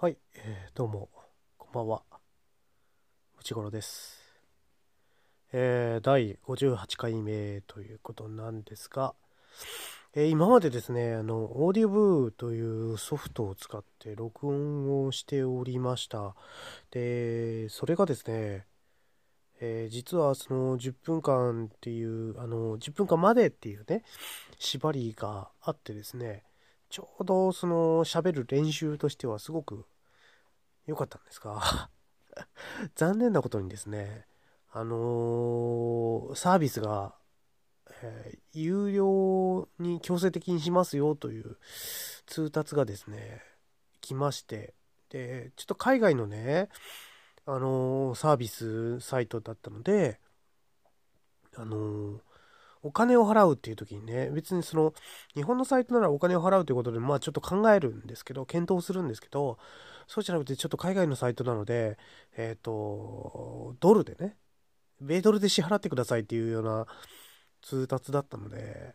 [0.00, 1.08] はい、えーどうも、
[1.56, 2.02] こんばんは。
[3.40, 4.22] 内頃です。
[5.52, 9.16] えー第58回目ということなんですが、
[10.14, 16.36] えー今までですね、あの、オーディオブーというソフトを使って録音をしておりました。
[16.92, 18.66] で、それがですね、
[19.60, 24.04] えー実はその10分間っていう、あの、10分間までっていうね、
[24.60, 26.44] 縛りがあってですね、
[26.88, 29.86] ちょうどその喋る練習としてはすごく
[30.86, 31.90] 良かったんですが
[32.96, 34.26] 残念なことにですね
[34.70, 37.14] あのーサービスが、
[38.02, 41.58] えー有料に強制的にしますよという
[42.26, 43.42] 通達がですね
[44.00, 44.74] 来まして
[45.10, 46.68] でちょっと海外のね
[47.46, 50.20] あのーサービスサイトだったので
[51.56, 52.20] あの
[52.88, 54.94] お金を払うっていう時にね別にその
[55.34, 59.58] 日本のサイトならお金を払うということでまあちょっと考えるんですけど検討するんですけど
[60.06, 61.98] そうじゃなくてちょっと海外のサイトなので
[62.36, 64.36] えっ、とドルでね
[65.00, 66.86] 米ドルで支払ってくださいっていうような
[67.60, 68.94] 通達だったので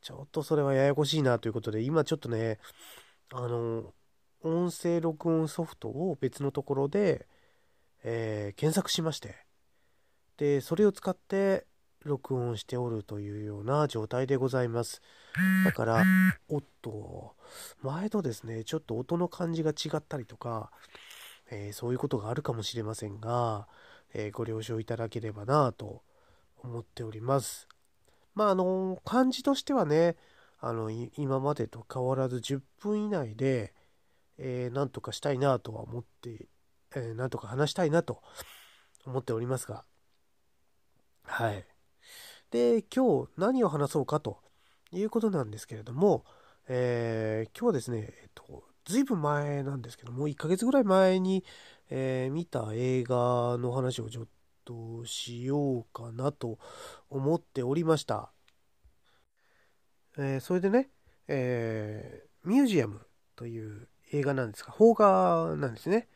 [0.00, 2.58] ちょっとそれはややこしいなということで今ちょっとね
[3.32, 3.94] あの
[4.42, 7.26] 音声録音ソフトを別のところで、
[8.02, 9.36] えー検索しまして
[10.38, 11.66] でそれを使って
[12.04, 15.02] 録音しておるというような状態でございます。
[15.64, 16.04] だから
[16.48, 17.34] おっと
[17.82, 20.70] 前とですねちょっと音の感じが違ったりとか、
[21.50, 23.68] えーそういうことがあるかもしれませんが、
[24.14, 26.02] えーご了承いただければなと
[26.62, 27.68] 思っております。
[28.34, 30.16] まああの感じとしてはね
[30.60, 33.74] あの今までと変わらず10分以内で、
[34.38, 36.48] えーなんとかしたいなとは思って、
[36.94, 38.22] えーなんとか話したいなと
[39.04, 39.84] 思っておりますが。
[41.24, 41.64] はい。
[42.50, 44.38] で今日何を話そうかと
[44.92, 46.24] いうことなんですけれども、
[46.68, 51.44] えー今日はですね、えっと、ずいぶん前なんですけども、1ヶ月ぐらい前に、
[51.90, 54.26] えー見た映画の話をちょっ
[54.64, 56.58] としようかなと
[57.10, 58.30] 思っておりました。
[60.16, 60.90] えーそれでね、
[61.28, 63.00] えーミュージアム
[63.36, 66.08] という映画なんですが、邦画なんですね。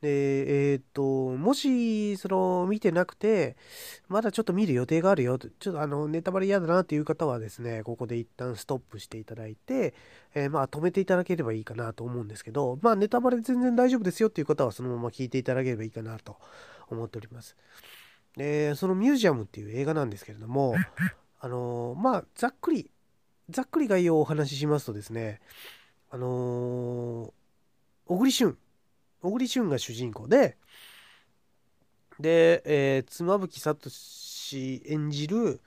[0.00, 1.02] で、えーっと、
[1.36, 3.56] もし、その、見てなくて、
[4.08, 9.94] まだちょっと見る予定があるよと、ちょっとあの、ネタバレ嫌だなっていう方はですね、ここで一旦ストップしていただいて、
[10.34, 16.36] えーまあ、止めていただければいいかなと思うんですけど、まあ、ネタバレ全然大丈夫ですよっていう方は、そのまま聞いていただければいいかなと
[16.88, 17.56] 思っております。
[18.36, 20.76] で、そのミュージアムっていう映画なんですけれども、
[21.40, 22.90] あのーまあ、ざっくり、
[23.50, 25.40] ざっくり概要をお話ししますとですね、
[26.10, 27.32] あのー
[28.06, 28.56] 小栗旬、
[29.22, 30.56] 小栗旬が主人公で、
[32.20, 33.78] で、えー妻夫木聡
[34.86, 35.60] 演じる、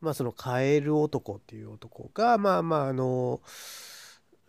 [0.00, 3.42] まあ、そのカエル男っていう男が、まあまあ、あの、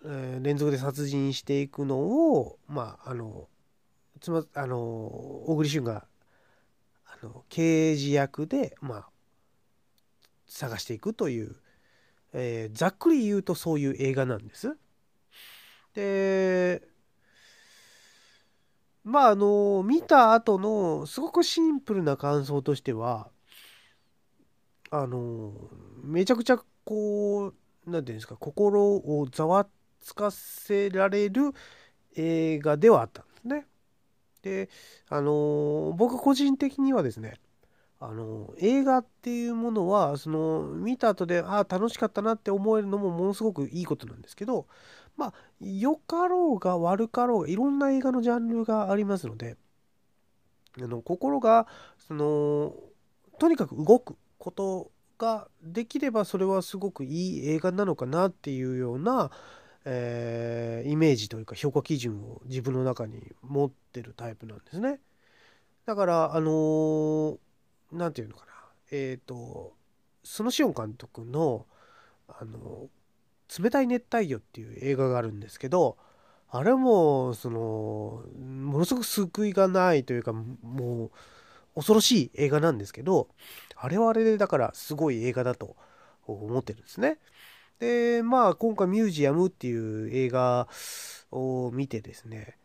[0.05, 3.47] えー連続で殺人していくのを、まあ、あの、
[4.21, 6.07] つま、あの、小栗旬が、
[7.05, 9.09] あの、刑事役で、まあ、
[10.47, 11.55] 探していくという、
[12.33, 14.77] えーざっくり言うとそういう映画なんです。
[15.93, 16.81] で、
[19.03, 23.31] まああの見た後のすごくシンプルな感想としては
[24.91, 25.53] あの
[26.03, 29.67] めちゃくちゃこう何ていうんですか心をざわ
[29.99, 31.53] つかせられる
[32.15, 33.67] 映画ではあったんですね。
[34.43, 34.69] で
[35.09, 37.39] あの僕個人的にはですね
[37.99, 44.67] あの映画っていうものはその見た後でああ楽しかったなって思えるのもものすごくいいことなんですけど
[45.17, 49.57] まあ良かろうが悪かろうがいろんな映画のジャンルがありますので
[50.79, 51.67] あの心が
[51.97, 52.73] その
[53.39, 59.29] とにかく動くことができればそれはすごくいい映画なのかなっていうような、
[59.85, 64.99] えーイメージというか評価基準を自分の中に持ってるタイプなんですね。
[65.85, 67.37] だからあのー
[67.91, 68.51] なんていうのかな
[68.91, 69.73] えっ、と
[70.23, 71.65] そのシオン監督の
[72.27, 72.87] あの
[73.59, 75.97] 冷たい熱帯魚っていう映画があるんですけど
[76.49, 81.11] あれもそのものすごく救いがないというかもう
[81.75, 83.29] 恐ろしい映画なんですけど
[83.75, 85.75] あれはあれでだからすごい映画だと
[86.27, 87.17] 思ってるんですね。
[87.79, 90.67] でまあ今回「ミュージアム」っていう映画
[91.31, 92.57] を見てですね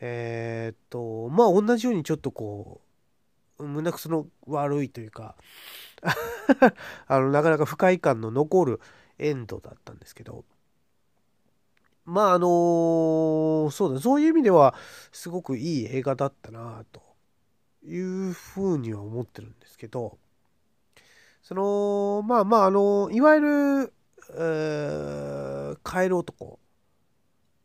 [0.00, 2.80] えーっとまあ同じようにちょっとこ
[3.58, 5.34] う胸くその悪いというか
[7.06, 8.80] あのなかなか不快感の残る
[9.20, 10.44] エンドだったんですけど。
[12.06, 14.74] まああのそうだそういう意味では
[15.12, 17.02] すごくいい映画だったなと
[17.84, 20.18] いうふうには思ってるんですけど。
[21.42, 23.92] そのまあまああのいわゆる、
[24.34, 26.58] えーカエル男、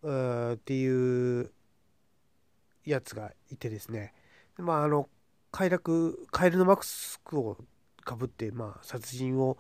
[0.04, 1.52] えーっていう
[2.86, 4.14] やつがいてですね、
[4.58, 5.10] まあ、あの、
[5.52, 7.58] 快楽、カエルのマスクを
[8.04, 9.58] かぶって、まあ、殺人を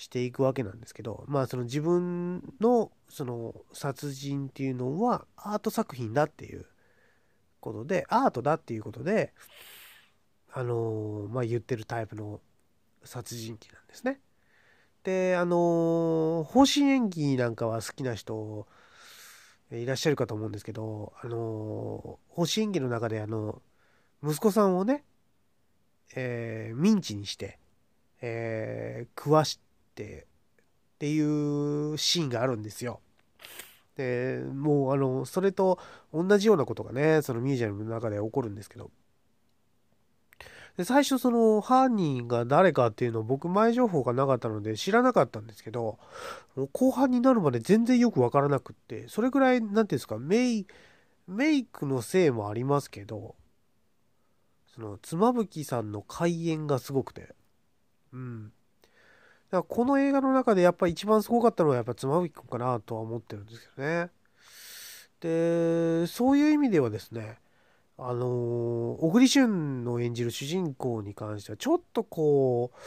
[0.00, 6.64] していくわけなんですけど、まあ、その自分の、その、殺人っていうのはアート作品だっていう
[7.60, 9.34] ことで、アートだっていうことで、
[10.52, 12.40] あのまあ、言ってるタイプの
[13.04, 14.20] 殺人鬼なんですね。
[15.04, 18.66] で、あの方針演技なんかは好きな人、
[19.70, 23.60] いらっしゃるかと思うんですけど、あの方針演技の中で、あの、
[24.24, 25.04] 息子さんをね、
[26.16, 27.58] えー、ミンチにして、
[28.22, 31.20] えー、食わしてってい
[31.92, 33.00] うシーンがあるんですよ。
[33.96, 35.78] で、もうあの、それと
[36.12, 38.90] 同じようなことがね、そのミュージアムの中で起こるんですけど、
[40.76, 45.98] で最初その犯人が誰かっていうのを僕前情報がなかったので知らなかったんですけど
[46.72, 50.66] 後半になるまで全然よく分からなくってそれぐらい何て言うんですかメイ
[51.26, 53.34] メイクのせいもありますけど
[54.74, 57.34] その妻夫木さんの開演がすごくて。
[58.12, 58.52] うん。
[59.50, 64.10] からこの映画の中でやっぱ一番すごかったのはやっぱ妻夫木君かなとは思ってるんですけどね。
[65.20, 67.38] でそういう意味ではですね
[67.98, 68.26] あのー、
[69.00, 72.78] 小栗旬の演じる主人公に関してはちょっとこう、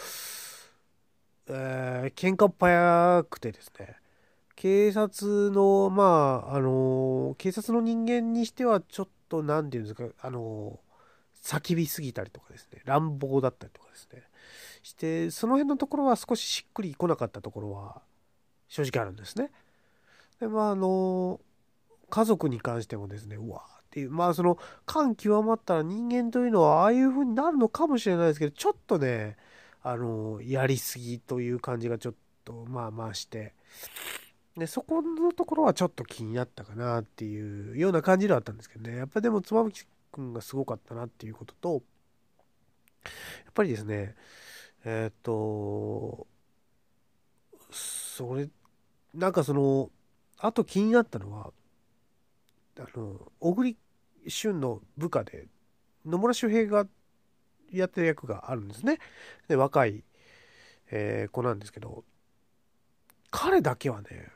[1.50, 3.98] えー、喧嘩っ早くてですね
[4.56, 14.24] 警察のまああのー、警察の人間にしてはちょっと何て言うんですかあのー、叫びすぎたりとかですね乱暴だったりとかですね。
[14.84, 18.02] してその辺のところは少ししっくりこなかったところは
[18.68, 19.50] 正直あるんですね。
[20.40, 21.40] でまああの
[22.10, 29.38] 家族に関してもですねうわーっていうまあその感極まったら人間というのはああいう風になるのかもしれないですけどちょっとね
[29.82, 32.14] あのやりすぎという感じがちょっ
[32.44, 33.54] とまあまあして
[34.58, 41.82] でそこのところはちょっと気になったかなっていうような感じではあったんですけどねやっぱでも妻夫木君がすごかったなっていうことと
[43.06, 43.10] や
[43.50, 44.16] っぱりですね
[44.86, 46.28] えっ、と
[47.72, 48.50] それ
[49.14, 49.90] なんかその
[50.38, 51.52] あと気になったのは
[52.78, 53.78] あの小栗
[54.28, 55.48] 旬の部下で
[56.06, 56.88] 野村周平が
[57.72, 59.00] やってる役があるんですね。
[59.48, 60.04] で若い、
[60.92, 62.04] えー、子なんですけど
[63.32, 64.30] 彼だけはね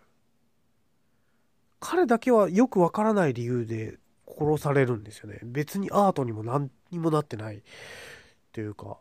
[1.79, 5.39] 彼だけはよくわからない理由で殺されるんですよね。
[5.43, 7.63] 別にアートにも何にもなってない
[8.51, 8.97] というか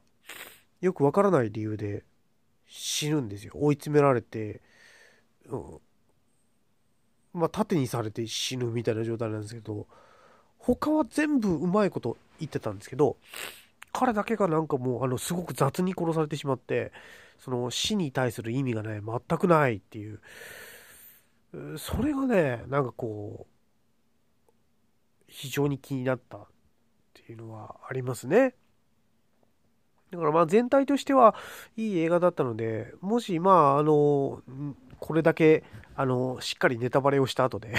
[0.80, 2.04] よくわからない理由で
[2.66, 3.52] 死ぬんですよ。
[3.56, 4.60] 追い詰められて、
[5.48, 5.80] うん、
[7.32, 9.86] まあ、盾にされて死ぬみたいな状態なんですけど
[10.58, 13.16] 他は全部うまいこと言ってたんですけど
[13.92, 16.92] 彼だけがなんかもうあのすごく雑に殺されてしまって
[17.38, 20.20] その死に対する意味がね全くないっていう
[21.78, 24.42] それがねなんかこう
[25.28, 26.46] 非常に気になったっ
[27.14, 28.54] ていうのはありますね。
[30.10, 31.34] だからまあ全体としては
[31.76, 34.42] いい映画だったのでもしまああの
[34.98, 35.64] これだけ
[35.96, 37.74] あのしっかりネタバレをした後で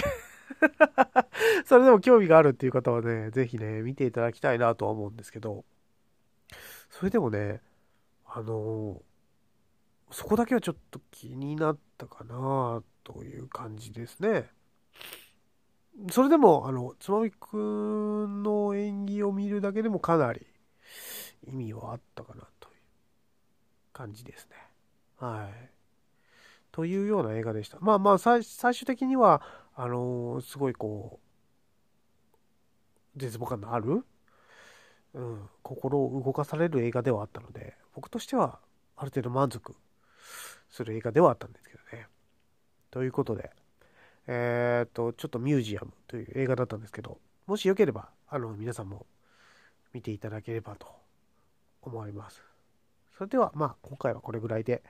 [1.64, 5.64] それでも興味があるっていう方はね是非ね見ていただきたいなとは思うんですけど
[6.90, 7.60] それでもね
[8.26, 9.02] あの
[10.10, 14.50] そこだけはちょっと気になったかなという感じですね。
[16.10, 20.46] それでもあのつまみくんの演技を見るだけでもかなり
[21.46, 22.74] 意味はあったかなという
[23.92, 24.56] 感じですね。
[25.18, 25.70] はい。
[26.72, 27.78] というような映画でした。
[27.80, 29.42] まあまあ最終的には
[29.74, 31.20] あのー、すごいこ
[33.16, 34.04] う絶望感のある、
[35.14, 38.60] うん、心を動かされる映画ではあったので僕としては
[38.96, 39.74] ある程度満足
[40.70, 42.06] する映画ではあったんですけどね。
[42.90, 43.50] ということで、
[44.26, 49.06] えっ、とちょっとミュージアムという映画だったんですけどもしよければあの皆さんも
[49.92, 50.86] 見ていただければと
[51.88, 52.42] 思います。
[53.16, 54.82] それではまあ今回はこれぐらいで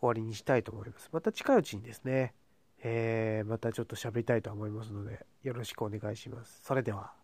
[0.00, 1.08] 終わりにしたいと思います。
[1.12, 2.34] また近いうちにですね、
[2.82, 6.60] えー、またちょっと喋りたいと思いますのでよろしくお願いします。
[6.64, 7.17] それでは。